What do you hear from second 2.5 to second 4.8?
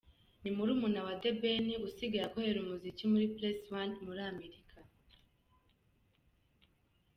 umuziki muri PressOne muri Amerika.